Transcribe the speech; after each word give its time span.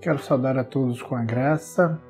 Quero 0.00 0.18
saudar 0.18 0.56
a 0.56 0.64
todos 0.64 1.02
com 1.02 1.14
a 1.14 1.22
graça 1.22 2.00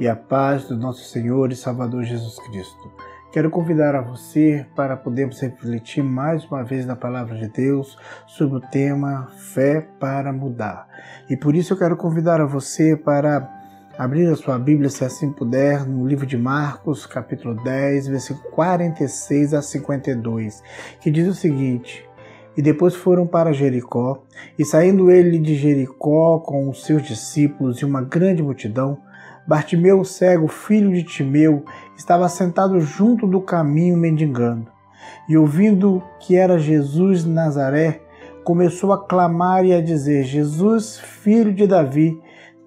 e 0.00 0.08
a 0.08 0.16
paz 0.16 0.64
do 0.64 0.76
nosso 0.76 1.04
Senhor 1.04 1.52
e 1.52 1.54
Salvador 1.54 2.02
Jesus 2.02 2.40
Cristo. 2.40 2.90
Quero 3.30 3.50
convidar 3.50 3.94
a 3.94 4.00
você 4.00 4.66
para 4.74 4.96
podermos 4.96 5.40
refletir 5.40 6.02
mais 6.02 6.44
uma 6.44 6.64
vez 6.64 6.84
na 6.84 6.96
palavra 6.96 7.36
de 7.36 7.46
Deus 7.46 7.96
sobre 8.26 8.56
o 8.56 8.60
tema 8.60 9.28
Fé 9.54 9.80
para 10.00 10.32
Mudar. 10.32 10.88
E 11.30 11.36
por 11.36 11.54
isso 11.54 11.72
eu 11.72 11.78
quero 11.78 11.96
convidar 11.96 12.40
a 12.40 12.46
você 12.46 12.96
para 12.96 13.48
abrir 13.96 14.26
a 14.26 14.34
sua 14.34 14.58
Bíblia, 14.58 14.90
se 14.90 15.04
assim 15.04 15.30
puder, 15.30 15.86
no 15.86 16.04
livro 16.04 16.26
de 16.26 16.36
Marcos, 16.36 17.06
capítulo 17.06 17.54
10, 17.62 18.08
versículo 18.08 18.50
46 18.50 19.54
a 19.54 19.62
52, 19.62 20.64
que 21.00 21.12
diz 21.12 21.28
o 21.28 21.34
seguinte: 21.34 22.04
e 22.56 22.62
depois 22.62 22.94
foram 22.94 23.26
para 23.26 23.52
Jericó. 23.52 24.22
E 24.58 24.64
saindo 24.64 25.10
ele 25.10 25.38
de 25.38 25.54
Jericó 25.54 26.38
com 26.38 26.68
os 26.68 26.84
seus 26.84 27.02
discípulos 27.02 27.78
e 27.78 27.84
uma 27.84 28.02
grande 28.02 28.42
multidão, 28.42 28.98
Bartimeu, 29.46 30.04
cego, 30.04 30.48
filho 30.48 30.92
de 30.92 31.04
Timeu, 31.04 31.64
estava 31.96 32.28
sentado 32.28 32.80
junto 32.80 33.28
do 33.28 33.40
caminho 33.40 33.96
mendigando. 33.96 34.66
E 35.28 35.36
ouvindo 35.36 36.02
que 36.18 36.34
era 36.34 36.58
Jesus 36.58 37.22
de 37.22 37.30
Nazaré, 37.30 38.00
começou 38.42 38.92
a 38.92 39.06
clamar 39.06 39.64
e 39.64 39.72
a 39.72 39.80
dizer: 39.80 40.24
Jesus, 40.24 40.98
filho 40.98 41.54
de 41.54 41.64
Davi, 41.64 42.20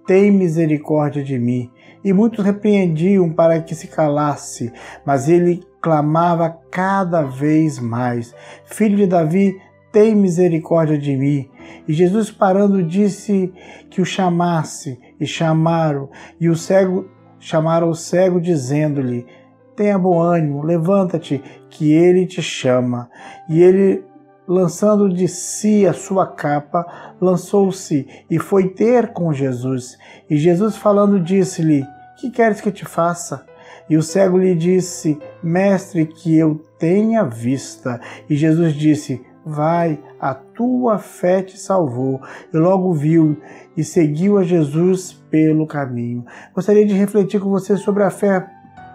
tem 0.08 0.31
misericórdia 0.31 1.22
de 1.22 1.38
mim. 1.38 1.70
E 2.02 2.14
muitos 2.14 2.45
repreendiam 2.45 3.30
para 3.30 3.62
que 3.62 3.76
se 3.76 3.88
calasse, 3.88 4.72
mas 5.06 5.28
ele 5.28 5.62
clamava 5.81 6.58
cada 6.72 7.23
vez 7.23 7.78
mais: 7.78 8.34
Filho 8.64 8.95
de 8.95 9.06
Davi, 9.08 9.59
tem 9.92 10.16
misericórdia 10.16 10.98
de 10.98 11.16
mim. 11.16 11.50
E 11.88 11.94
Jesus 11.94 12.32
parando 12.32 12.84
disse 12.84 13.54
que 13.90 14.02
o 14.02 14.06
chamasse, 14.06 15.00
e 15.20 15.26
chamaram, 15.26 16.09
e 16.40 16.50
o 16.50 16.56
cego 16.56 17.09
chamaram 17.40 17.90
o 17.90 17.96
cego 17.96 18.40
dizendo-lhe: 18.40 19.26
Tenha 19.76 19.98
bom 19.98 20.20
ânimo, 20.20 20.64
levanta-te, 20.64 21.42
que 21.70 21.92
ele 21.92 22.26
te 22.26 22.42
chama. 22.42 23.09
E 23.50 23.62
ele, 23.62 24.04
lançando 24.48 25.09
de 25.09 25.28
si 25.28 25.86
a 25.88 25.94
sua 25.94 26.28
capa, 26.28 27.16
lançou-se 27.20 28.08
e 28.30 28.38
foi 28.38 28.70
ter 28.70 29.14
com 29.14 29.34
Jesus. 29.34 29.98
E 30.30 30.38
Jesus 30.38 30.76
falando 30.76 31.20
disse-lhe: 31.20 31.86
Que 32.20 32.30
queres 32.30 32.62
que 32.62 32.72
te 32.72 32.86
faça? 32.86 33.46
E 33.90 33.98
o 33.98 34.03
cego 34.03 34.38
lhe 34.38 34.53
disse: 34.53 35.18
Mestre, 35.42 36.06
que 36.06 36.38
eu 36.38 36.64
tenha 36.78 37.24
vista. 37.24 38.00
E 38.30 38.36
Jesus 38.36 38.74
disse: 38.74 39.26
Vai, 39.50 40.00
a 40.22 40.36
tua 40.36 41.00
fé 41.00 41.42
te 41.42 41.58
salvou. 41.58 42.22
E 42.53 42.58
logo 42.58 42.94
viu 42.94 43.36
e 43.75 43.83
seguiu 43.83 44.38
a 44.38 44.44
Jesus 44.44 45.14
pelo 45.31 45.66
caminho. 45.66 46.23
Gostaria 46.53 46.86
de 46.86 46.94
refletir 46.94 47.39
com 47.41 47.50
você 47.50 47.75
sobre 47.75 48.03
a 48.03 48.11
fé 48.11 48.47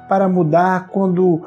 para 0.09 0.29
mudar 0.29 0.89
quando 0.89 1.43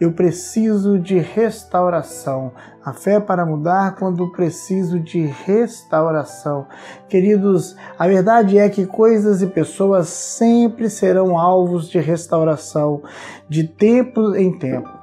eu 0.00 0.12
preciso 0.12 0.98
de 0.98 1.18
restauração. 1.18 2.50
A 2.84 2.92
fé 2.92 3.20
para 3.20 3.46
mudar 3.46 3.94
quando 3.94 4.32
preciso 4.32 4.98
de 4.98 5.20
restauração. 5.20 6.66
Queridos, 7.08 7.76
a 7.96 8.08
verdade 8.08 8.58
é 8.58 8.68
que 8.68 8.84
coisas 8.84 9.42
e 9.42 9.46
pessoas 9.46 10.08
sempre 10.08 10.90
serão 10.90 11.38
alvos 11.38 11.88
de 11.88 12.00
restauração, 12.00 13.02
de 13.48 13.64
tempo 13.64 14.34
em 14.34 14.58
tempo. 14.58 14.99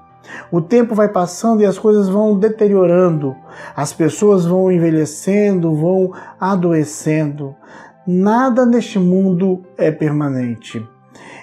O 0.51 0.61
tempo 0.61 0.95
vai 0.95 1.09
passando 1.09 1.61
e 1.61 1.65
as 1.65 1.77
coisas 1.77 2.09
vão 2.09 2.37
deteriorando, 2.37 3.35
as 3.75 3.93
pessoas 3.93 4.45
vão 4.45 4.71
envelhecendo, 4.71 5.75
vão 5.75 6.11
adoecendo. 6.39 7.55
Nada 8.05 8.65
neste 8.65 8.97
mundo 8.97 9.63
é 9.77 9.91
permanente. 9.91 10.85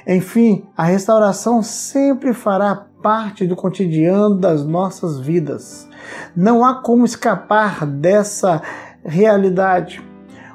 Enfim, 0.07 0.67
a 0.77 0.85
restauração 0.85 1.63
sempre 1.63 2.33
fará 2.33 2.87
parte 3.03 3.47
do 3.47 3.55
cotidiano 3.55 4.35
das 4.35 4.65
nossas 4.65 5.21
vidas. 5.21 5.89
Não 6.35 6.65
há 6.65 6.83
como 6.83 7.05
escapar 7.05 7.87
dessa 7.87 8.63
realidade. 9.05 10.03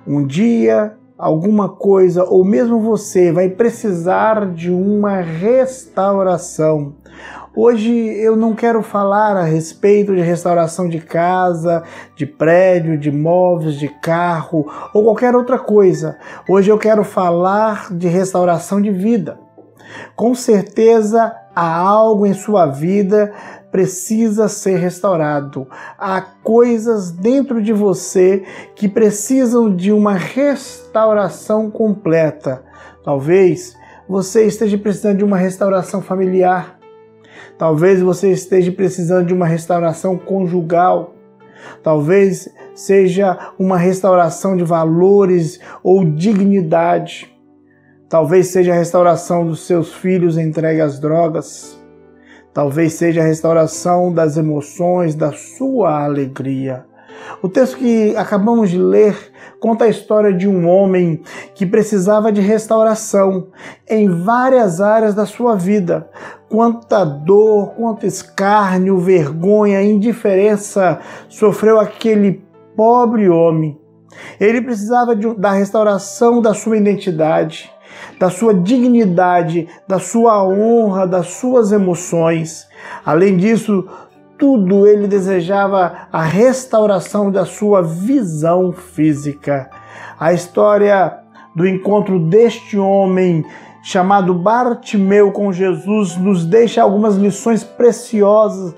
Um 0.05 0.25
dia, 0.25 0.95
alguma 1.17 1.69
coisa, 1.69 2.23
ou 2.23 2.43
mesmo 2.43 2.79
você, 2.79 3.31
vai 3.31 3.49
precisar 3.49 4.51
de 4.51 4.71
uma 4.71 5.21
restauração. 5.21 6.95
Hoje 7.61 7.91
eu 7.91 8.37
não 8.37 8.55
quero 8.55 8.81
falar 8.81 9.35
a 9.35 9.43
respeito 9.43 10.15
de 10.15 10.21
restauração 10.21 10.87
de 10.87 11.01
casa, 11.01 11.83
de 12.15 12.25
prédio, 12.25 12.97
de 12.97 13.11
móveis, 13.11 13.75
de 13.75 13.89
carro 13.89 14.65
ou 14.93 15.03
qualquer 15.03 15.35
outra 15.35 15.59
coisa. 15.59 16.17
Hoje 16.47 16.71
eu 16.71 16.77
quero 16.77 17.03
falar 17.03 17.93
de 17.93 18.07
restauração 18.07 18.81
de 18.81 18.89
vida. 18.91 19.37
Com 20.15 20.33
certeza 20.33 21.35
há 21.53 21.77
algo 21.79 22.25
em 22.25 22.33
sua 22.33 22.65
vida 22.65 23.33
precisa 23.69 24.47
ser 24.47 24.77
restaurado. 24.77 25.67
Há 25.97 26.21
coisas 26.21 27.11
dentro 27.11 27.61
de 27.61 27.73
você 27.73 28.41
que 28.73 28.87
precisam 28.87 29.75
de 29.75 29.91
uma 29.91 30.13
restauração 30.13 31.69
completa. 31.69 32.63
Talvez 33.03 33.75
você 34.07 34.45
esteja 34.45 34.77
precisando 34.77 35.17
de 35.17 35.25
uma 35.25 35.35
restauração 35.35 36.01
familiar. 36.01 36.78
Talvez 37.57 38.01
você 38.01 38.31
esteja 38.31 38.71
precisando 38.71 39.27
de 39.27 39.33
uma 39.33 39.45
restauração 39.45 40.17
conjugal. 40.17 41.15
Talvez 41.83 42.49
seja 42.73 43.53
uma 43.59 43.77
restauração 43.77 44.55
de 44.55 44.63
valores 44.63 45.59
ou 45.83 46.05
dignidade. 46.05 47.35
Talvez 48.07 48.47
seja 48.47 48.71
a 48.71 48.75
restauração 48.75 49.45
dos 49.45 49.67
seus 49.67 49.93
filhos 49.93 50.37
entregue 50.37 50.81
às 50.81 50.99
drogas. 50.99 51.79
Talvez 52.53 52.93
seja 52.93 53.21
a 53.21 53.25
restauração 53.25 54.11
das 54.11 54.35
emoções, 54.35 55.13
da 55.13 55.31
sua 55.31 56.03
alegria. 56.03 56.88
O 57.41 57.49
texto 57.49 57.77
que 57.77 58.15
acabamos 58.15 58.69
de 58.69 58.77
ler 58.77 59.15
conta 59.59 59.85
a 59.85 59.89
história 59.89 60.33
de 60.33 60.47
um 60.47 60.67
homem 60.67 61.21
que 61.53 61.65
precisava 61.65 62.31
de 62.31 62.41
restauração 62.41 63.47
em 63.87 64.09
várias 64.09 64.81
áreas 64.81 65.13
da 65.13 65.25
sua 65.25 65.55
vida. 65.55 66.09
Quanta 66.49 67.03
dor, 67.03 67.73
quanto 67.75 68.05
escárnio, 68.05 68.97
vergonha, 68.97 69.83
indiferença 69.83 70.99
sofreu 71.27 71.79
aquele 71.79 72.43
pobre 72.75 73.29
homem. 73.29 73.79
Ele 74.39 74.61
precisava 74.61 75.15
de, 75.15 75.33
da 75.35 75.51
restauração 75.51 76.41
da 76.41 76.53
sua 76.53 76.77
identidade, 76.77 77.71
da 78.19 78.29
sua 78.29 78.53
dignidade, 78.53 79.67
da 79.87 79.99
sua 79.99 80.43
honra, 80.43 81.05
das 81.05 81.27
suas 81.27 81.71
emoções. 81.71 82.67
Além 83.05 83.37
disso, 83.37 83.87
tudo 84.39 84.87
ele 84.87 85.05
desejava 85.05 86.07
a 86.11 86.23
restauração 86.23 87.29
da 87.29 87.45
sua 87.45 87.83
visão 87.83 88.71
física. 88.71 89.69
A 90.17 90.31
história 90.31 91.19
do 91.53 91.67
encontro 91.67 92.17
deste 92.19 92.77
homem 92.77 93.45
chamado 93.83 94.33
Bartimeu 94.33 95.31
com 95.31 95.51
Jesus 95.51 96.15
nos 96.15 96.45
deixa 96.45 96.81
algumas 96.81 97.17
lições 97.17 97.63
preciosas 97.63 98.73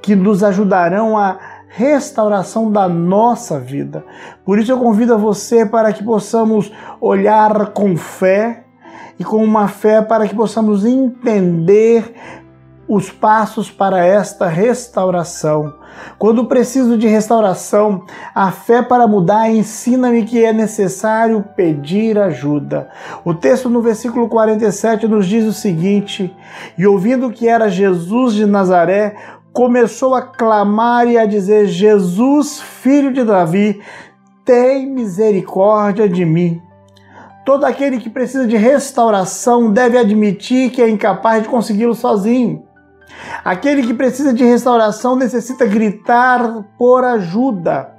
que 0.00 0.14
nos 0.14 0.44
ajudarão 0.44 1.18
a 1.18 1.38
restauração 1.68 2.70
da 2.70 2.88
nossa 2.88 3.58
vida. 3.58 4.04
Por 4.44 4.58
isso 4.58 4.70
eu 4.70 4.78
convido 4.78 5.14
a 5.14 5.16
você 5.16 5.66
para 5.66 5.92
que 5.92 6.04
possamos 6.04 6.72
olhar 7.00 7.72
com 7.72 7.96
fé 7.96 8.64
e 9.18 9.24
com 9.24 9.42
uma 9.42 9.68
fé 9.68 10.02
para 10.02 10.26
que 10.26 10.34
possamos 10.34 10.84
entender 10.84 12.14
os 12.88 13.10
passos 13.10 13.70
para 13.70 14.04
esta 14.04 14.46
restauração. 14.48 15.74
Quando 16.18 16.46
preciso 16.46 16.96
de 16.96 17.06
restauração, 17.06 18.04
a 18.34 18.50
fé 18.50 18.82
para 18.82 19.06
mudar 19.06 19.50
ensina-me 19.50 20.24
que 20.24 20.44
é 20.44 20.52
necessário 20.52 21.44
pedir 21.54 22.18
ajuda. 22.18 22.88
O 23.24 23.34
texto 23.34 23.68
no 23.68 23.80
versículo 23.80 24.28
47 24.28 25.06
nos 25.06 25.26
diz 25.26 25.44
o 25.44 25.52
seguinte: 25.52 26.34
E 26.76 26.86
ouvindo 26.86 27.30
que 27.30 27.48
era 27.48 27.68
Jesus 27.68 28.34
de 28.34 28.46
Nazaré, 28.46 29.14
começou 29.52 30.14
a 30.14 30.22
clamar 30.22 31.06
e 31.08 31.18
a 31.18 31.26
dizer: 31.26 31.66
Jesus, 31.66 32.60
filho 32.60 33.12
de 33.12 33.24
Davi, 33.24 33.80
tem 34.44 34.90
misericórdia 34.90 36.08
de 36.08 36.24
mim. 36.24 36.60
Todo 37.44 37.64
aquele 37.64 37.98
que 37.98 38.08
precisa 38.08 38.46
de 38.46 38.56
restauração 38.56 39.72
deve 39.72 39.98
admitir 39.98 40.70
que 40.70 40.80
é 40.80 40.88
incapaz 40.88 41.42
de 41.42 41.48
consegui-lo 41.48 41.94
sozinho. 41.94 42.64
Aquele 43.44 43.82
que 43.82 43.94
precisa 43.94 44.32
de 44.32 44.44
restauração 44.44 45.16
necessita 45.16 45.66
gritar 45.66 46.64
por 46.78 47.04
ajuda. 47.04 47.90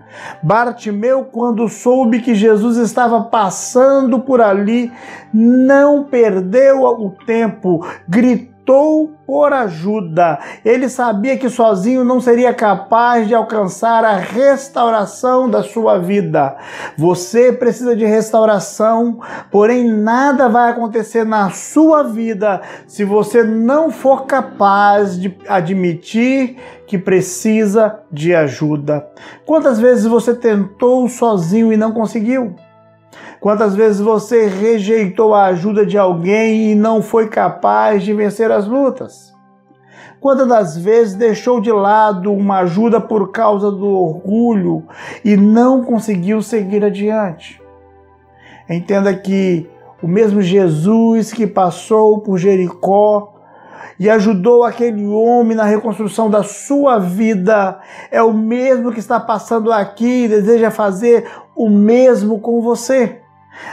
Bartimeu, 0.42 1.26
quando 1.26 1.68
soube 1.68 2.22
que 2.22 2.36
Jesus 2.36 2.78
estava 2.78 3.22
passando 3.24 4.20
por 4.20 4.42
ali, 4.42 4.92
não 5.34 6.04
perdeu 6.04 6.84
o 6.84 7.10
tempo, 7.26 7.86
gritou 8.08 8.53
gritou 8.64 9.12
por 9.26 9.52
ajuda. 9.54 10.40
Ele 10.64 10.90
sabia 10.90 11.38
que 11.38 11.50
sozinho 11.50 12.04
não 12.04 12.20
seria 12.20 12.54
capaz 12.54 13.28
de 13.28 13.36
alcançar 13.36 14.04
a 14.04 14.16
restauração 14.16 15.50
da 15.50 15.62
sua 15.62 16.00
vida. 16.00 16.56
Você 16.98 17.52
precisa 17.52 17.96
de 17.96 18.06
restauração, 18.06 19.20
porém 19.52 19.86
nada 19.86 20.50
vai 20.50 20.72
acontecer 20.72 21.26
na 21.26 21.50
sua 21.50 22.04
vida 22.04 22.62
se 22.88 23.04
você 23.04 23.44
não 23.44 23.92
for 23.92 24.26
capaz 24.26 25.20
de 25.20 25.36
admitir 25.48 26.58
que 26.88 26.98
precisa 26.98 28.00
de 28.12 28.34
ajuda. 28.34 29.08
Quantas 29.46 29.80
vezes 29.80 30.06
você 30.06 30.34
tentou 30.34 31.08
sozinho 31.08 31.72
e 31.72 31.78
não 31.78 31.92
conseguiu? 31.92 32.56
Quantas 33.40 33.76
vezes 33.76 34.00
você 34.00 34.48
rejeitou 34.48 35.34
a 35.34 35.46
ajuda 35.46 35.86
de 35.86 35.98
alguém 35.98 36.72
e 36.72 36.76
não 36.76 37.02
foi 37.02 37.28
capaz 37.28 38.04
de 38.04 38.14
vencer 38.14 38.52
as 38.52 38.68
lutas? 38.68 39.34
Quantas 40.20 40.48
das 40.48 40.78
vezes 40.78 41.16
deixou 41.16 41.60
de 41.60 41.72
lado 41.72 42.32
uma 42.32 42.60
ajuda 42.60 43.02
por 43.02 43.32
causa 43.32 43.70
do 43.70 43.90
orgulho 43.90 44.84
e 45.26 45.36
não 45.36 45.84
conseguiu 45.84 46.42
seguir 46.42 46.86
adiante? 46.86 47.62
Entenda 48.70 49.14
que 49.14 49.70
o 50.02 50.08
mesmo 50.08 50.42
Jesus 50.42 51.34
que 51.34 51.46
passou 51.46 52.20
por 52.20 52.38
Jericó 52.38 53.33
e 54.00 54.10
ajudou 54.10 54.64
aquele 54.64 55.06
homem 55.06 55.56
na 55.56 55.64
reconstrução 55.64 56.30
da 56.30 56.44
sua 56.44 57.00
vida 57.00 57.80
é 58.12 58.22
o 58.22 58.34
mesmo 58.34 58.92
que 58.92 59.00
está 59.00 59.20
passando 59.20 59.72
aqui 59.72 60.26
e 60.26 60.28
deseja 60.28 60.72
fazer 60.72 61.30
o 61.56 61.70
mesmo 61.70 62.40
com 62.40 62.62
você. 62.62 63.20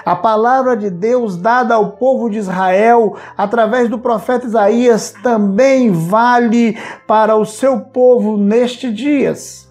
A 0.05 0.15
palavra 0.15 0.77
de 0.77 0.91
Deus 0.91 1.37
dada 1.37 1.75
ao 1.75 1.93
povo 1.93 2.29
de 2.29 2.39
Israel 2.39 3.17
através 3.37 3.89
do 3.89 3.99
profeta 3.99 4.47
Isaías 4.47 5.15
também 5.23 5.91
vale 5.91 6.77
para 7.07 7.37
o 7.37 7.47
seu 7.47 7.81
povo 7.81 8.37
nestes 8.37 8.95
dias. 8.95 9.70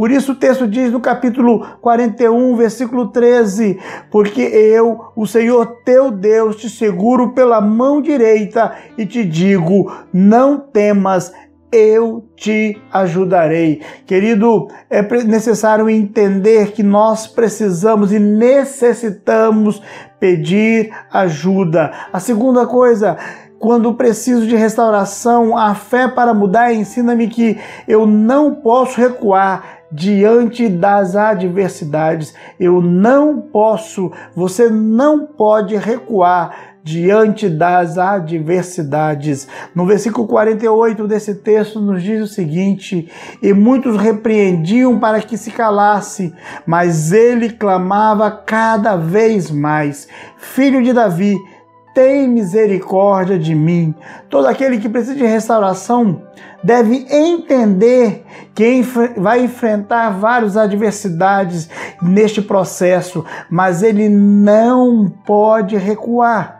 Por 0.00 0.10
isso 0.10 0.32
o 0.32 0.34
texto 0.34 0.66
diz 0.66 0.90
no 0.90 0.98
capítulo 0.98 1.76
41, 1.82 2.56
versículo 2.56 3.08
13: 3.08 3.78
Porque 4.10 4.40
eu, 4.40 4.98
o 5.14 5.26
Senhor 5.26 5.66
teu 5.84 6.10
Deus, 6.10 6.56
te 6.56 6.70
seguro 6.70 7.34
pela 7.34 7.60
mão 7.60 8.00
direita 8.00 8.72
e 8.96 9.04
te 9.04 9.22
digo: 9.22 9.92
não 10.10 10.58
temas, 10.58 11.34
eu 11.70 12.24
te 12.34 12.80
ajudarei. 12.90 13.82
Querido, 14.06 14.68
é 14.88 15.02
necessário 15.22 15.90
entender 15.90 16.72
que 16.72 16.82
nós 16.82 17.26
precisamos 17.26 18.10
e 18.10 18.18
necessitamos 18.18 19.82
pedir 20.18 20.94
ajuda. 21.12 21.92
A 22.10 22.18
segunda 22.18 22.66
coisa, 22.66 23.18
quando 23.58 23.92
preciso 23.92 24.46
de 24.46 24.56
restauração, 24.56 25.58
a 25.58 25.74
fé 25.74 26.08
para 26.08 26.32
mudar 26.32 26.72
ensina-me 26.72 27.28
que 27.28 27.58
eu 27.86 28.06
não 28.06 28.54
posso 28.54 28.98
recuar 28.98 29.79
diante 29.90 30.68
das 30.68 31.16
adversidades. 31.16 32.34
Eu 32.58 32.80
não 32.80 33.40
posso, 33.40 34.12
você 34.34 34.68
não 34.70 35.26
pode 35.26 35.76
recuar 35.76 36.70
diante 36.82 37.48
das 37.48 37.98
adversidades. 37.98 39.46
No 39.74 39.86
versículo 39.86 40.26
48 40.26 41.06
desse 41.06 41.34
texto 41.36 41.80
nos 41.80 42.02
diz 42.02 42.22
o 42.22 42.32
seguinte: 42.32 43.10
E 43.42 43.52
muitos 43.52 43.96
repreendiam 43.96 44.98
para 44.98 45.20
que 45.20 45.36
se 45.36 45.50
calasse, 45.50 46.32
mas 46.66 47.12
ele 47.12 47.50
clamava 47.50 48.30
cada 48.30 48.96
vez 48.96 49.50
mais: 49.50 50.08
Filho 50.36 50.82
de 50.82 50.92
Davi, 50.92 51.36
tem 52.00 52.26
misericórdia 52.26 53.38
de 53.38 53.54
mim. 53.54 53.94
Todo 54.30 54.46
aquele 54.46 54.78
que 54.78 54.88
precisa 54.88 55.14
de 55.14 55.26
restauração 55.26 56.22
deve 56.64 57.06
entender 57.10 58.24
que 58.54 58.80
vai 59.18 59.44
enfrentar 59.44 60.08
várias 60.18 60.56
adversidades 60.56 61.68
neste 62.00 62.40
processo, 62.40 63.22
mas 63.50 63.82
ele 63.82 64.08
não 64.08 65.12
pode 65.26 65.76
recuar. 65.76 66.58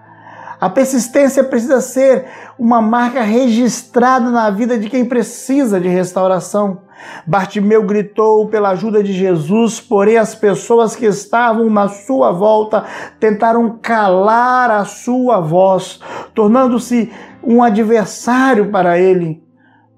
A 0.60 0.69
persistência 0.69 1.42
precisa 1.42 1.81
ser 1.81 2.26
uma 2.58 2.82
marca 2.82 3.22
registrada 3.22 4.28
na 4.28 4.50
vida 4.50 4.76
de 4.76 4.90
quem 4.90 5.06
precisa 5.06 5.81
de 5.81 5.88
restauração. 5.88 6.82
Bartimeu 7.26 7.82
gritou 7.82 8.49
pela 8.49 8.70
ajuda 8.70 9.02
de 9.02 9.12
Jesus, 9.12 9.81
porém 9.81 10.17
as 10.17 10.35
pessoas 10.35 10.97
que 10.97 11.06
estavam 11.06 11.69
na 11.70 11.88
sua 11.88 12.32
volta 12.32 12.85
tentaram 13.19 13.79
calar 13.81 14.70
a 14.70 14.85
sua 14.85 15.41
voz, 15.41 16.00
tornando-se 16.35 17.11
um 17.43 17.62
adversário 17.62 18.70
para 18.70 18.99
ele. 18.99 19.43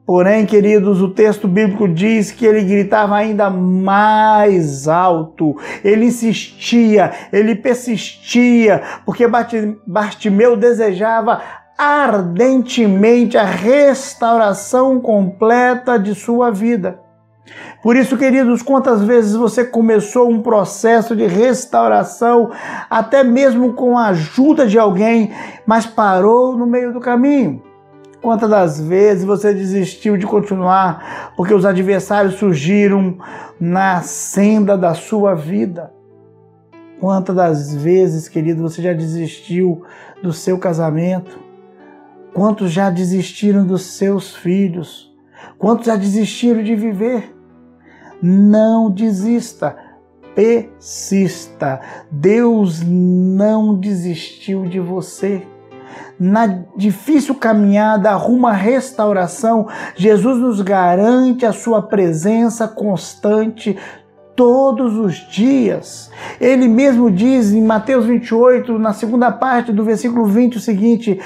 Porém, 0.05 0.45
queridos, 0.45 1.01
o 1.01 1.11
texto 1.11 1.47
bíblico 1.47 1.87
diz 1.89 2.33
que 2.33 2.45
ele 2.45 2.63
gritava 2.63 3.17
ainda 3.17 3.49
mais 3.49 4.89
alto, 4.89 5.57
ele 5.85 6.07
insistia, 6.07 7.13
ele 7.33 7.55
persistia, 7.55 8.83
porque 9.07 9.27
Bartimeu 9.87 10.57
desejava 10.57 11.41
ardentemente 11.77 13.37
a 13.37 13.45
restauração 13.45 15.01
completa 15.01 15.99
de 15.99 16.15
sua 16.15 16.51
vida. 16.51 17.01
Por 17.83 17.97
isso, 17.97 18.17
queridos, 18.17 18.63
quantas 18.63 19.03
vezes 19.03 19.35
você 19.35 19.65
começou 19.65 20.31
um 20.31 20.41
processo 20.41 21.17
de 21.17 21.27
restauração, 21.27 22.51
até 22.89 23.25
mesmo 23.25 23.73
com 23.73 23.99
a 23.99 24.09
ajuda 24.09 24.67
de 24.67 24.79
alguém, 24.79 25.33
mas 25.67 25.85
parou 25.85 26.57
no 26.57 26.67
meio 26.67 26.93
do 26.93 27.01
caminho? 27.01 27.61
Quantas 28.21 28.49
das 28.49 28.81
vezes 28.81 29.25
você 29.25 29.53
desistiu 29.53 30.17
de 30.17 30.25
continuar 30.25 31.33
porque 31.37 31.53
os 31.53 31.67
adversários 31.67 32.35
surgiram 32.35 33.19
na 33.59 34.01
senda 34.03 34.79
da 34.79 34.95
sua 34.95 35.35
vida? 35.35 35.93
Quantas 37.01 37.35
das 37.35 37.75
vezes, 37.75 38.29
querido, 38.29 38.63
você 38.63 38.81
já 38.81 38.93
desistiu 38.93 39.83
do 40.23 40.33
seu 40.33 40.57
casamento? 40.57 41.42
Quantos 42.35 42.71
já 42.71 42.91
desistiram 42.91 43.67
dos 43.67 43.83
seus 43.83 44.35
filhos? 44.35 45.13
Quantos 45.59 45.87
já 45.87 45.97
desistiram 45.97 46.63
de 46.63 46.75
viver? 46.75 47.35
Não 48.23 48.91
desista, 48.91 49.77
persista. 50.35 51.81
Deus 52.11 52.81
não 52.83 53.79
desistiu 53.79 54.67
de 54.67 54.81
você 54.81 55.47
na 56.19 56.47
difícil 56.77 57.35
caminhada 57.35 58.15
rumo 58.15 58.47
à 58.47 58.53
restauração, 58.53 59.67
Jesus 59.97 60.39
nos 60.39 60.61
garante 60.61 61.45
a 61.45 61.53
sua 61.53 61.83
presença 61.83 62.69
constante 62.69 63.77
todos 64.37 64.97
os 64.97 65.15
dias. 65.31 66.11
Ele 66.41 66.69
mesmo 66.69 67.11
diz 67.11 67.53
em 67.53 67.63
Mateus 67.63 68.07
28, 68.07 68.79
na 68.79 68.93
segunda 68.93 69.33
parte 69.33 69.73
do 69.73 69.85
versículo 69.85 70.27
20, 70.27 70.59
o 70.59 70.61
seguinte: 70.61 71.21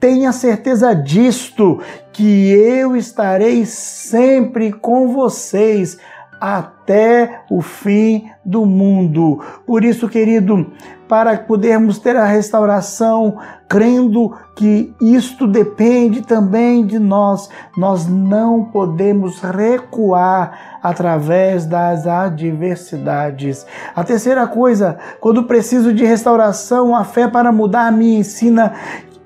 Tenha 0.00 0.32
certeza 0.32 0.94
disto, 0.94 1.80
que 2.12 2.50
eu 2.52 2.96
estarei 2.96 3.66
sempre 3.66 4.72
com 4.72 5.08
vocês 5.08 5.98
até 6.40 7.42
o 7.50 7.60
fim 7.60 8.30
do 8.44 8.64
mundo. 8.64 9.42
Por 9.66 9.84
isso, 9.84 10.08
querido, 10.08 10.72
para 11.08 11.36
podermos 11.38 11.98
ter 11.98 12.16
a 12.16 12.26
restauração, 12.26 13.38
crendo 13.68 14.36
que 14.54 14.94
isto 15.00 15.46
depende 15.46 16.22
também 16.22 16.86
de 16.86 16.98
nós, 16.98 17.48
nós 17.76 18.06
não 18.06 18.64
podemos 18.64 19.40
recuar 19.40 20.78
através 20.82 21.66
das 21.66 22.06
adversidades. 22.06 23.66
A 23.96 24.04
terceira 24.04 24.46
coisa, 24.46 24.98
quando 25.20 25.44
preciso 25.44 25.92
de 25.92 26.04
restauração, 26.04 26.94
a 26.94 27.04
fé 27.04 27.26
para 27.26 27.50
mudar 27.50 27.90
me 27.90 28.16
ensina 28.18 28.74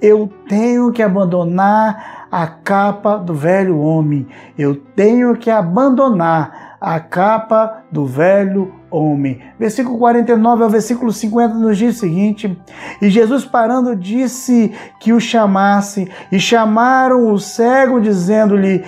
eu 0.03 0.29
tenho 0.49 0.91
que 0.91 1.01
abandonar 1.01 2.27
a 2.31 2.45
capa 2.45 3.17
do 3.17 3.33
velho 3.33 3.79
homem. 3.79 4.27
Eu 4.59 4.75
tenho 4.75 5.37
que 5.37 5.49
abandonar 5.49 6.77
a 6.81 6.99
capa 6.99 7.85
do 7.93 8.05
velho 8.05 8.75
homem. 8.91 9.41
Versículo 9.57 9.97
49 9.99 10.65
ao 10.65 10.69
versículo 10.69 11.13
50 11.13 11.55
nos 11.55 11.79
diz 11.79 11.97
o 11.97 12.01
seguinte: 12.01 12.61
E 13.01 13.09
Jesus 13.09 13.45
parando 13.45 13.95
disse 13.95 14.73
que 14.99 15.13
o 15.13 15.21
chamasse, 15.21 16.11
e 16.33 16.41
chamaram 16.41 17.33
o 17.33 17.39
cego, 17.39 18.01
dizendo-lhe: 18.01 18.85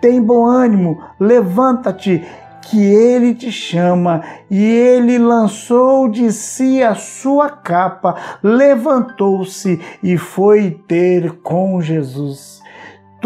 Tem 0.00 0.22
bom 0.22 0.46
ânimo, 0.46 0.98
levanta-te, 1.20 2.24
que 2.70 2.84
ele 2.84 3.34
te 3.34 3.50
chama. 3.50 4.22
E 4.50 4.62
ele 4.62 5.18
lançou 5.18 6.08
de 6.08 6.32
si 6.32 6.82
a 6.82 6.94
sua 6.94 7.48
capa, 7.48 8.16
levantou-se 8.42 9.80
e 10.02 10.16
foi 10.16 10.70
ter 10.86 11.32
com 11.42 11.80
Jesus. 11.80 12.60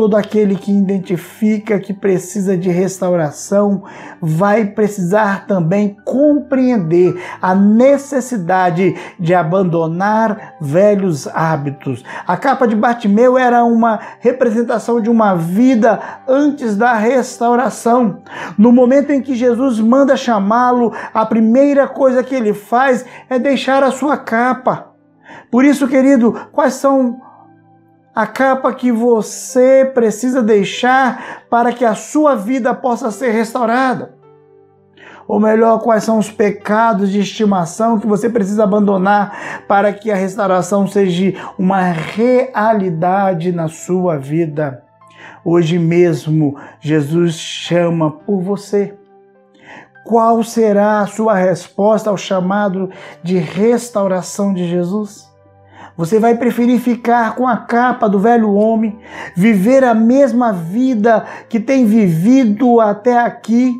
Todo 0.00 0.16
aquele 0.16 0.56
que 0.56 0.72
identifica 0.72 1.78
que 1.78 1.92
precisa 1.92 2.56
de 2.56 2.70
restauração 2.70 3.82
vai 4.18 4.64
precisar 4.64 5.46
também 5.46 5.94
compreender 6.06 7.22
a 7.38 7.54
necessidade 7.54 8.96
de 9.18 9.34
abandonar 9.34 10.54
velhos 10.58 11.28
hábitos. 11.28 12.02
A 12.26 12.34
capa 12.34 12.66
de 12.66 12.74
Bartimeu 12.74 13.36
era 13.36 13.62
uma 13.62 14.00
representação 14.20 15.02
de 15.02 15.10
uma 15.10 15.34
vida 15.34 16.00
antes 16.26 16.78
da 16.78 16.94
restauração. 16.94 18.22
No 18.56 18.72
momento 18.72 19.10
em 19.10 19.20
que 19.20 19.34
Jesus 19.34 19.78
manda 19.80 20.16
chamá-lo, 20.16 20.94
a 21.12 21.26
primeira 21.26 21.86
coisa 21.86 22.22
que 22.22 22.34
ele 22.34 22.54
faz 22.54 23.04
é 23.28 23.38
deixar 23.38 23.82
a 23.82 23.90
sua 23.90 24.16
capa. 24.16 24.92
Por 25.50 25.62
isso, 25.62 25.86
querido, 25.86 26.32
quais 26.52 26.72
são 26.72 27.20
a 28.14 28.26
capa 28.26 28.72
que 28.72 28.90
você 28.90 29.90
precisa 29.94 30.42
deixar 30.42 31.44
para 31.48 31.72
que 31.72 31.84
a 31.84 31.94
sua 31.94 32.34
vida 32.34 32.74
possa 32.74 33.10
ser 33.10 33.30
restaurada? 33.30 34.14
Ou 35.28 35.38
melhor, 35.38 35.78
quais 35.78 36.02
são 36.02 36.18
os 36.18 36.28
pecados 36.28 37.08
de 37.08 37.20
estimação 37.20 38.00
que 38.00 38.06
você 38.06 38.28
precisa 38.28 38.64
abandonar 38.64 39.62
para 39.68 39.92
que 39.92 40.10
a 40.10 40.16
restauração 40.16 40.88
seja 40.88 41.34
uma 41.56 41.80
realidade 41.80 43.52
na 43.52 43.68
sua 43.68 44.18
vida? 44.18 44.82
Hoje 45.44 45.78
mesmo, 45.78 46.56
Jesus 46.80 47.34
chama 47.34 48.10
por 48.10 48.42
você. 48.42 48.98
Qual 50.04 50.42
será 50.42 51.00
a 51.00 51.06
sua 51.06 51.34
resposta 51.34 52.10
ao 52.10 52.16
chamado 52.16 52.90
de 53.22 53.38
restauração 53.38 54.52
de 54.52 54.68
Jesus? 54.68 55.29
Você 56.00 56.18
vai 56.18 56.34
preferir 56.34 56.80
ficar 56.80 57.34
com 57.34 57.46
a 57.46 57.58
capa 57.58 58.08
do 58.08 58.18
velho 58.18 58.54
homem, 58.54 58.98
viver 59.36 59.84
a 59.84 59.94
mesma 59.94 60.50
vida 60.50 61.26
que 61.46 61.60
tem 61.60 61.84
vivido 61.84 62.80
até 62.80 63.18
aqui? 63.18 63.78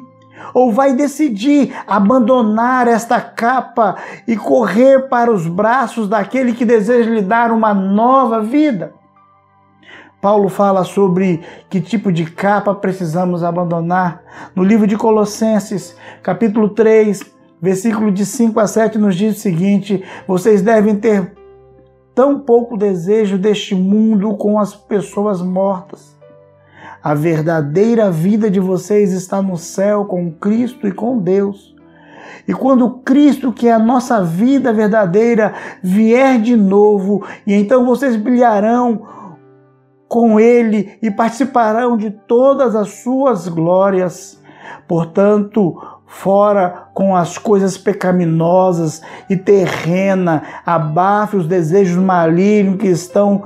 Ou 0.53 0.71
vai 0.71 0.93
decidir 0.93 1.75
abandonar 1.87 2.87
esta 2.87 3.23
capa 3.23 3.97
e 4.29 4.37
correr 4.37 5.09
para 5.09 5.33
os 5.33 5.47
braços 5.47 6.11
daquele 6.11 6.53
que 6.53 6.67
deseja 6.67 7.09
lhe 7.09 7.23
dar 7.23 7.51
uma 7.51 7.73
nova 7.73 8.43
vida? 8.43 8.93
Paulo 10.21 10.51
fala 10.51 10.85
sobre 10.85 11.41
que 11.71 11.81
tipo 11.81 12.13
de 12.13 12.27
capa 12.27 12.75
precisamos 12.75 13.43
abandonar. 13.43 14.21
No 14.55 14.63
livro 14.63 14.87
de 14.87 14.95
Colossenses, 14.95 15.97
capítulo 16.23 16.69
3, 16.69 17.25
versículo 17.63 18.11
de 18.11 18.27
5 18.27 18.61
a 18.61 18.67
7, 18.67 18.99
nos 18.99 19.17
diz 19.17 19.39
o 19.39 19.41
seguinte: 19.41 20.05
Vocês 20.29 20.61
devem 20.61 20.97
ter 20.97 21.40
tão 22.15 22.41
pouco 22.41 22.77
desejo 22.77 23.39
deste 23.39 23.75
mundo 23.75 24.35
com 24.37 24.59
as 24.59 24.75
pessoas 24.75 25.41
mortas. 25.41 26.19
A 27.03 27.15
verdadeira 27.15 28.11
vida 28.11 28.51
de 28.51 28.61
vocês 28.61 29.13
está 29.13 29.41
no 29.41 29.57
céu 29.57 30.05
com 30.05 30.31
Cristo 30.31 30.87
e 30.87 30.93
com 30.93 31.19
Deus. 31.19 31.75
E 32.47 32.53
quando 32.53 32.91
Cristo, 32.99 33.53
que 33.53 33.69
é 33.69 33.73
a 33.73 33.79
nossa 33.79 34.23
vida 34.23 34.73
verdadeira, 34.73 35.55
vier 35.83 36.41
de 36.41 36.57
novo, 36.57 37.25
e 37.47 37.55
então 37.55 37.87
vocês 37.87 38.17
brilharão 38.17 39.07
com 40.09 40.39
Ele 40.41 40.99
e 41.01 41.11
participarão 41.11 41.97
de 41.97 42.11
todas 42.11 42.75
as 42.75 43.03
suas 43.03 43.49
glórias. 43.49 44.41
Portanto, 44.87 45.81
fora 46.11 46.89
com 46.93 47.15
as 47.15 47.39
coisas 47.39 47.79
pecaminosas 47.79 49.01
e 49.31 49.37
terrena, 49.37 50.43
abafe 50.67 51.37
os 51.37 51.47
desejos 51.47 51.97
malignos 51.97 52.81
que 52.81 52.89
estão 52.89 53.45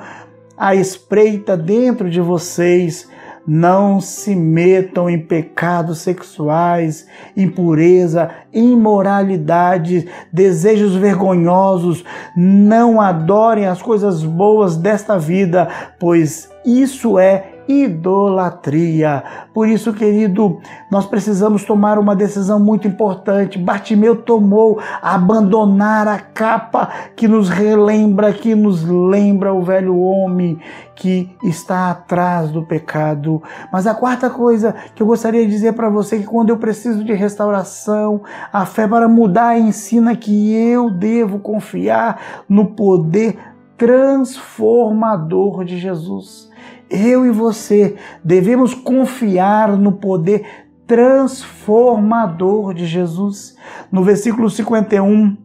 à 0.56 0.74
espreita 0.74 1.56
dentro 1.56 2.08
de 2.08 2.20
vocês. 2.22 3.06
Não 3.46 4.00
se 4.00 4.34
metam 4.34 5.10
em 5.10 5.18
pecados 5.18 5.98
sexuais, 5.98 7.06
impureza, 7.36 8.30
imoralidade, 8.50 10.08
desejos 10.32 10.96
vergonhosos. 10.96 12.02
Não 12.34 12.98
adorem 12.98 13.66
as 13.66 13.82
coisas 13.82 14.24
boas 14.24 14.78
desta 14.78 15.18
vida, 15.18 15.68
pois 16.00 16.50
isso 16.64 17.18
é 17.18 17.53
idolatria. 17.68 19.22
Por 19.52 19.68
isso, 19.68 19.92
querido, 19.92 20.58
nós 20.90 21.06
precisamos 21.06 21.64
tomar 21.64 21.98
uma 21.98 22.14
decisão 22.14 22.58
muito 22.60 22.86
importante. 22.86 23.58
Bartimeu 23.58 24.16
tomou 24.16 24.80
abandonar 25.00 26.06
a 26.06 26.18
capa 26.18 26.88
que 27.16 27.26
nos 27.26 27.48
relembra, 27.48 28.32
que 28.32 28.54
nos 28.54 28.84
lembra 28.84 29.52
o 29.54 29.62
velho 29.62 29.98
homem 29.98 30.58
que 30.94 31.34
está 31.42 31.90
atrás 31.90 32.50
do 32.50 32.62
pecado. 32.62 33.42
Mas 33.72 33.86
a 33.86 33.94
quarta 33.94 34.30
coisa 34.30 34.74
que 34.94 35.02
eu 35.02 35.06
gostaria 35.06 35.44
de 35.44 35.50
dizer 35.50 35.72
para 35.72 35.88
você 35.88 36.16
é 36.16 36.18
que 36.20 36.26
quando 36.26 36.50
eu 36.50 36.56
preciso 36.56 37.04
de 37.04 37.12
restauração, 37.12 38.22
a 38.52 38.64
fé 38.64 38.86
para 38.86 39.08
mudar 39.08 39.58
ensina 39.58 40.14
que 40.14 40.54
eu 40.54 40.90
devo 40.90 41.38
confiar 41.38 42.44
no 42.48 42.66
poder 42.66 43.36
transformador 43.76 45.64
de 45.64 45.78
Jesus 45.78 46.53
eu 46.90 47.26
e 47.26 47.30
você 47.30 47.96
devemos 48.22 48.74
confiar 48.74 49.76
no 49.76 49.92
poder 49.92 50.64
transformador 50.86 52.74
de 52.74 52.86
Jesus. 52.86 53.56
No 53.90 54.02
versículo 54.02 54.50
51 54.50 55.36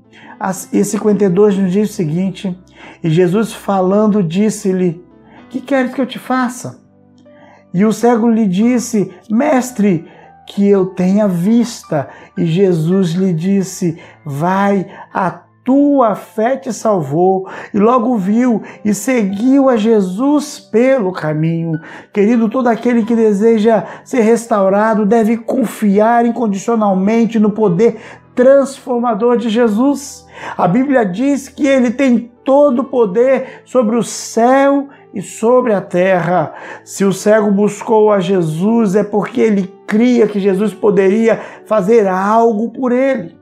e 0.71 0.83
52 0.83 1.57
nos 1.57 1.71
diz 1.71 1.89
o 1.89 1.93
seguinte: 1.93 2.57
E 3.03 3.09
Jesus 3.09 3.53
falando 3.53 4.23
disse-lhe: 4.23 5.03
Que 5.49 5.61
queres 5.61 5.93
que 5.93 6.01
eu 6.01 6.07
te 6.07 6.19
faça? 6.19 6.81
E 7.73 7.85
o 7.85 7.93
cego 7.93 8.29
lhe 8.29 8.47
disse: 8.47 9.13
Mestre, 9.29 10.07
que 10.47 10.67
eu 10.67 10.87
tenha 10.87 11.27
vista. 11.27 12.09
E 12.37 12.45
Jesus 12.45 13.11
lhe 13.11 13.33
disse: 13.33 13.97
Vai, 14.25 14.87
a 15.13 15.43
tua 15.69 16.15
fé 16.15 16.57
te 16.57 16.73
salvou. 16.73 17.47
E 17.71 17.77
logo 17.77 18.17
viu 18.17 18.63
e 18.83 18.91
seguiu 18.91 19.69
a 19.69 19.77
Jesus 19.77 20.59
pelo 20.59 21.11
caminho. 21.11 21.79
Querido, 22.11 22.49
todo 22.49 22.65
aquele 22.65 23.05
que 23.05 23.15
deseja 23.15 23.83
ser 24.03 24.21
restaurado 24.21 25.05
deve 25.05 25.37
confiar 25.37 26.25
incondicionalmente 26.25 27.37
no 27.37 27.51
poder 27.51 27.97
transformador 28.33 29.37
de 29.37 29.47
Jesus. 29.47 30.25
A 30.57 30.67
Bíblia 30.67 31.05
diz 31.05 31.47
que 31.47 31.67
ele 31.67 31.91
tem 31.91 32.31
todo 32.43 32.79
o 32.79 32.85
poder 32.85 33.61
sobre 33.63 33.95
o 33.95 34.01
céu 34.01 34.87
e 35.13 35.21
sobre 35.21 35.71
a 35.71 35.81
terra. 35.81 36.51
Se 36.83 37.05
o 37.05 37.13
cego 37.13 37.51
buscou 37.51 38.11
a 38.11 38.19
Jesus, 38.19 38.95
é 38.95 39.03
porque 39.03 39.39
ele 39.39 39.71
cria 39.85 40.27
que 40.27 40.39
Jesus 40.39 40.73
poderia 40.73 41.39
fazer 41.67 42.07
algo 42.07 42.71
por 42.71 42.91
ele. 42.91 43.38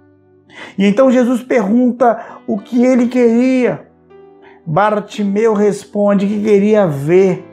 E 0.78 0.86
então 0.86 1.12
Jesus 1.12 1.44
pergunta 1.44 2.20
o 2.48 2.58
que 2.58 2.84
ele 2.84 3.08
queria. 3.08 3.88
Bartimeu 4.66 5.54
responde 5.54 6.28
que 6.28 6.44
queria 6.44 6.86
ver. 6.86 7.46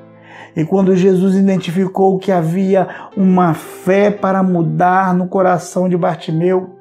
E 0.56 0.64
quando 0.64 0.94
Jesus 0.94 1.34
identificou 1.34 2.18
que 2.18 2.30
havia 2.30 2.88
uma 3.16 3.54
fé 3.54 4.10
para 4.10 4.42
mudar 4.42 5.14
no 5.14 5.26
coração 5.26 5.88
de 5.88 5.96
Bartimeu, 5.96 6.76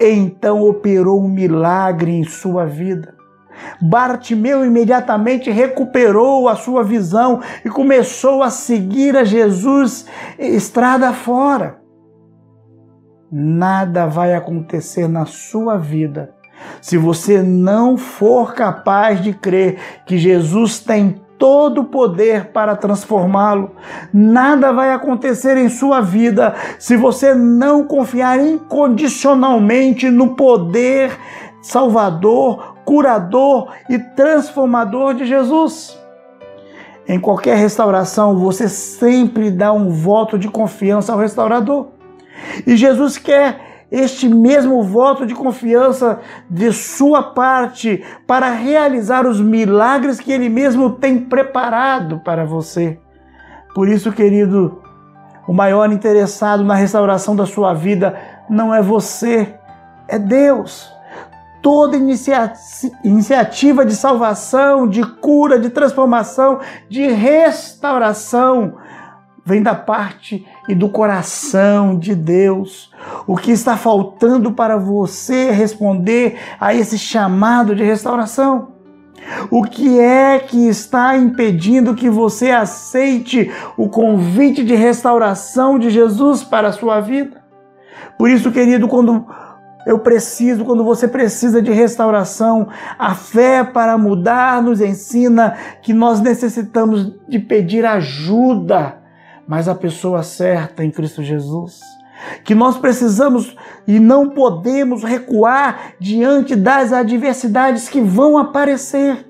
então 0.00 0.62
operou 0.62 1.20
um 1.20 1.28
milagre 1.28 2.12
em 2.12 2.24
sua 2.24 2.64
vida. 2.66 3.14
Bartimeu 3.80 4.64
imediatamente 4.64 5.50
recuperou 5.50 6.48
a 6.48 6.54
sua 6.54 6.84
visão 6.84 7.40
e 7.64 7.68
começou 7.68 8.42
a 8.42 8.50
seguir 8.50 9.16
a 9.16 9.24
Jesus 9.24 10.06
estrada 10.38 11.12
fora 11.12 11.77
nada 13.30 14.06
vai 14.06 14.34
acontecer 14.34 15.08
na 15.08 15.26
sua 15.26 15.76
vida 15.76 16.34
se 16.80 16.96
você 16.96 17.42
não 17.42 17.96
for 17.96 18.54
capaz 18.54 19.22
de 19.22 19.32
crer 19.32 19.78
que 20.06 20.18
Jesus 20.18 20.80
tem 20.80 21.20
todo 21.38 21.82
o 21.82 21.84
poder 21.84 22.46
para 22.46 22.74
transformá-lo. 22.74 23.70
Nada 24.12 24.72
vai 24.72 24.92
acontecer 24.92 25.56
em 25.56 25.68
sua 25.68 26.00
vida 26.00 26.54
se 26.78 26.96
você 26.96 27.34
não 27.34 27.84
confiar 27.84 28.40
incondicionalmente 28.40 30.10
no 30.10 30.34
poder 30.34 31.16
salvador, 31.62 32.76
curador 32.84 33.68
e 33.88 33.98
transformador 33.98 35.14
de 35.14 35.26
Jesus. 35.26 35.96
Em 37.06 37.18
qualquer 37.18 37.56
restauração, 37.56 38.36
você 38.36 38.68
sempre 38.68 39.50
dá 39.50 39.72
um 39.72 39.88
voto 39.90 40.38
de 40.38 40.48
confiança 40.48 41.12
ao 41.12 41.18
restaurador. 41.18 41.97
E 42.66 42.76
Jesus 42.76 43.18
quer 43.18 43.86
este 43.90 44.28
mesmo 44.28 44.82
voto 44.82 45.26
de 45.26 45.34
confiança 45.34 46.20
de 46.48 46.72
sua 46.72 47.22
parte 47.22 48.04
para 48.26 48.50
realizar 48.50 49.26
os 49.26 49.40
milagres 49.40 50.20
que 50.20 50.30
ele 50.30 50.48
mesmo 50.48 50.90
tem 50.90 51.18
preparado 51.18 52.20
para 52.20 52.44
você. 52.44 52.98
Por 53.74 53.88
isso, 53.88 54.12
querido, 54.12 54.82
o 55.46 55.52
maior 55.52 55.90
interessado 55.90 56.62
na 56.62 56.74
restauração 56.74 57.34
da 57.34 57.46
sua 57.46 57.72
vida 57.72 58.18
não 58.50 58.74
é 58.74 58.82
você, 58.82 59.54
é 60.06 60.18
Deus. 60.18 60.92
toda 61.60 61.96
inicia 61.96 62.52
iniciativa 63.02 63.84
de 63.84 63.94
salvação, 63.94 64.86
de 64.86 65.02
cura, 65.02 65.58
de 65.58 65.70
transformação, 65.70 66.60
de 66.88 67.06
restauração 67.08 68.76
vem 69.44 69.62
da 69.62 69.74
parte 69.74 70.46
e 70.68 70.74
do 70.74 70.88
coração 70.88 71.98
de 71.98 72.14
Deus. 72.14 72.92
O 73.26 73.36
que 73.36 73.50
está 73.50 73.76
faltando 73.76 74.52
para 74.52 74.76
você 74.76 75.50
responder 75.50 76.38
a 76.60 76.74
esse 76.74 76.98
chamado 76.98 77.74
de 77.74 77.82
restauração? 77.82 78.76
O 79.50 79.64
que 79.64 79.98
é 79.98 80.38
que 80.38 80.68
está 80.68 81.16
impedindo 81.16 81.94
que 81.94 82.08
você 82.08 82.50
aceite 82.50 83.50
o 83.76 83.88
convite 83.88 84.62
de 84.62 84.74
restauração 84.74 85.78
de 85.78 85.90
Jesus 85.90 86.44
para 86.44 86.68
a 86.68 86.72
sua 86.72 87.00
vida? 87.00 87.42
Por 88.18 88.30
isso, 88.30 88.52
querido, 88.52 88.88
quando 88.88 89.26
eu 89.86 89.98
preciso, 89.98 90.64
quando 90.64 90.84
você 90.84 91.08
precisa 91.08 91.62
de 91.62 91.72
restauração, 91.72 92.68
a 92.98 93.14
fé 93.14 93.64
para 93.64 93.96
mudar 93.96 94.62
nos 94.62 94.80
ensina 94.80 95.56
que 95.82 95.94
nós 95.94 96.20
necessitamos 96.20 97.14
de 97.26 97.38
pedir 97.38 97.86
ajuda, 97.86 98.97
mas 99.48 99.66
a 99.68 99.74
pessoa 99.74 100.22
certa 100.22 100.84
em 100.84 100.90
Cristo 100.90 101.22
Jesus. 101.22 101.80
Que 102.44 102.54
nós 102.54 102.76
precisamos 102.76 103.56
e 103.86 103.98
não 103.98 104.30
podemos 104.30 105.02
recuar 105.02 105.94
diante 105.98 106.54
das 106.54 106.92
adversidades 106.92 107.88
que 107.88 108.00
vão 108.00 108.36
aparecer. 108.36 109.26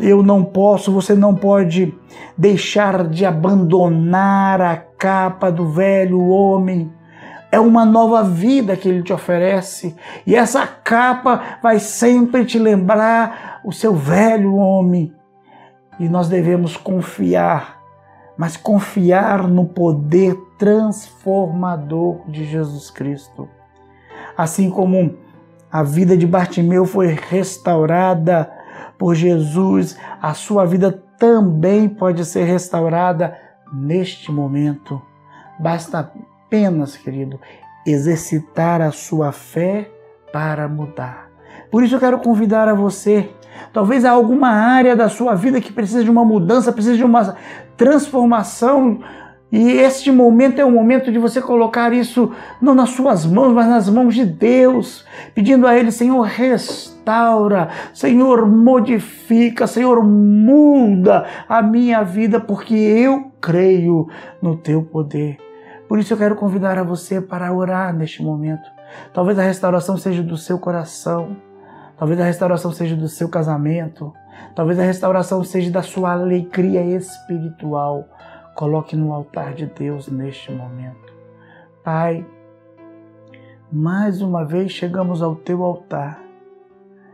Eu 0.00 0.22
não 0.22 0.44
posso, 0.44 0.92
você 0.92 1.14
não 1.14 1.34
pode 1.34 1.92
deixar 2.38 3.06
de 3.08 3.26
abandonar 3.26 4.60
a 4.60 4.76
capa 4.76 5.50
do 5.50 5.68
velho 5.68 6.26
homem 6.28 6.92
é 7.54 7.60
uma 7.60 7.84
nova 7.84 8.24
vida 8.24 8.76
que 8.76 8.88
ele 8.88 9.00
te 9.00 9.12
oferece. 9.12 9.94
E 10.26 10.34
essa 10.34 10.66
capa 10.66 11.58
vai 11.62 11.78
sempre 11.78 12.44
te 12.44 12.58
lembrar 12.58 13.60
o 13.64 13.70
seu 13.70 13.94
velho 13.94 14.56
homem. 14.56 15.14
E 16.00 16.08
nós 16.08 16.28
devemos 16.28 16.76
confiar, 16.76 17.80
mas 18.36 18.56
confiar 18.56 19.46
no 19.48 19.66
poder 19.66 20.36
transformador 20.58 22.20
de 22.28 22.44
Jesus 22.44 22.90
Cristo. 22.90 23.48
Assim 24.36 24.70
como 24.70 25.16
a 25.70 25.82
vida 25.82 26.16
de 26.16 26.26
Bartimeu 26.26 26.84
foi 26.84 27.08
restaurada 27.08 28.50
por 28.98 29.14
Jesus, 29.14 29.98
a 30.20 30.34
sua 30.34 30.64
vida 30.64 30.92
também 31.18 31.88
pode 31.88 32.24
ser 32.24 32.44
restaurada 32.44 33.36
neste 33.72 34.30
momento. 34.30 35.00
Basta 35.58 35.98
apenas, 36.00 36.96
querido, 36.96 37.40
exercitar 37.86 38.80
a 38.80 38.90
sua 38.90 39.32
fé 39.32 39.90
para 40.32 40.68
mudar. 40.68 41.23
Por 41.74 41.82
isso 41.82 41.96
eu 41.96 41.98
quero 41.98 42.20
convidar 42.20 42.68
a 42.68 42.72
você. 42.72 43.30
Talvez 43.72 44.04
há 44.04 44.12
alguma 44.12 44.48
área 44.48 44.94
da 44.94 45.08
sua 45.08 45.34
vida 45.34 45.60
que 45.60 45.72
precisa 45.72 46.04
de 46.04 46.08
uma 46.08 46.24
mudança, 46.24 46.72
precisa 46.72 46.96
de 46.96 47.02
uma 47.02 47.34
transformação. 47.76 49.00
E 49.50 49.72
este 49.72 50.12
momento 50.12 50.60
é 50.60 50.64
o 50.64 50.70
momento 50.70 51.10
de 51.10 51.18
você 51.18 51.42
colocar 51.42 51.92
isso 51.92 52.30
não 52.62 52.76
nas 52.76 52.90
suas 52.90 53.26
mãos, 53.26 53.52
mas 53.52 53.66
nas 53.66 53.88
mãos 53.88 54.14
de 54.14 54.24
Deus, 54.24 55.04
pedindo 55.34 55.66
a 55.66 55.76
Ele, 55.76 55.90
Senhor, 55.90 56.22
restaura, 56.22 57.70
Senhor, 57.92 58.48
modifica, 58.48 59.66
Senhor, 59.66 60.00
muda 60.04 61.26
a 61.48 61.60
minha 61.60 62.04
vida, 62.04 62.38
porque 62.38 62.76
eu 62.76 63.32
creio 63.40 64.06
no 64.40 64.54
Teu 64.56 64.84
poder. 64.84 65.38
Por 65.88 65.98
isso 65.98 66.14
eu 66.14 66.18
quero 66.18 66.36
convidar 66.36 66.78
a 66.78 66.84
você 66.84 67.20
para 67.20 67.52
orar 67.52 67.92
neste 67.92 68.22
momento. 68.22 68.70
Talvez 69.12 69.36
a 69.40 69.42
restauração 69.42 69.96
seja 69.96 70.22
do 70.22 70.36
seu 70.36 70.56
coração, 70.56 71.36
talvez 71.96 72.20
a 72.20 72.24
restauração 72.24 72.72
seja 72.72 72.96
do 72.96 73.08
seu 73.08 73.28
casamento, 73.28 74.12
talvez 74.54 74.78
a 74.78 74.84
restauração 74.84 75.42
seja 75.44 75.70
da 75.70 75.82
sua 75.82 76.12
alegria 76.12 76.82
espiritual. 76.82 78.08
Coloque 78.54 78.94
no 78.94 79.12
altar 79.12 79.54
de 79.54 79.66
Deus 79.66 80.08
neste 80.08 80.52
momento. 80.52 81.12
Pai, 81.82 82.24
mais 83.70 84.22
uma 84.22 84.44
vez 84.44 84.70
chegamos 84.70 85.20
ao 85.20 85.34
teu 85.34 85.64
altar. 85.64 86.22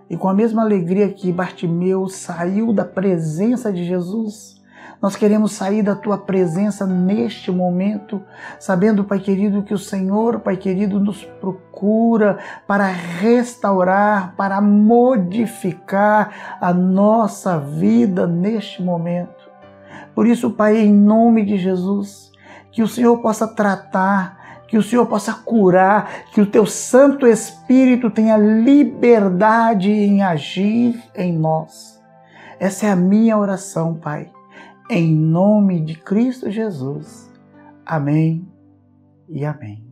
E 0.09 0.17
com 0.17 0.29
a 0.29 0.35
mesma 0.35 0.63
alegria 0.63 1.09
que 1.09 1.33
Bartimeu 1.33 2.09
saiu 2.09 2.73
da 2.73 2.85
presença 2.85 3.73
de 3.73 3.85
Jesus, 3.85 4.60
nós 5.01 5.17
queremos 5.17 5.53
sair 5.53 5.83
da 5.83 5.97
tua 5.97 6.19
presença 6.19 6.87
neste 6.87 7.51
momento, 7.51 8.23
sabendo, 8.59 9.03
Pai 9.03 9.19
querido, 9.19 9.63
que 9.63 9.73
o 9.73 9.79
Senhor, 9.79 10.41
Pai 10.41 10.59
querido, 10.59 11.01
nos 11.01 11.25
procura 11.25 12.39
para 12.67 12.87
restaurar, 12.87 14.35
para 14.37 14.61
modificar 14.61 16.59
a 16.61 16.75
nossa 16.75 17.59
vida 17.59 18.27
neste 18.27 18.83
momento. 18.83 19.51
Por 20.15 20.27
isso, 20.27 20.51
Pai, 20.51 20.77
em 20.77 20.93
nome 20.93 21.47
de 21.47 21.57
Jesus, 21.57 22.31
que 22.71 22.83
o 22.83 22.89
Senhor 22.89 23.17
possa 23.23 23.49
tratar, 23.49 24.61
que 24.69 24.77
o 24.77 24.83
Senhor 24.83 25.07
possa 25.07 25.33
curar, 25.33 26.27
que 26.35 26.43
o 26.43 26.47
teu 26.47 26.67
Santo 26.67 27.27
Espírito 27.27 28.11
tenha 28.11 28.37
liberdade 28.37 29.91
em 29.91 30.23
agir 30.23 31.03
em 31.15 31.33
nós. 31.33 31.99
Essa 32.59 32.87
é 32.87 32.91
a 32.91 32.97
minha 32.97 33.39
oração, 33.39 33.95
Pai 33.95 34.31
em 34.91 35.15
nome 35.15 35.81
de 35.81 35.95
Cristo 35.95 36.51
Jesus. 36.51 37.31
Amém 37.87 38.45
e 39.29 39.45
amém. 39.45 39.90